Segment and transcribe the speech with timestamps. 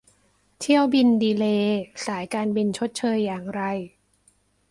[0.59, 3.61] เที่ยวบินดีเลย์สายการบินชดเชยอย่างไร?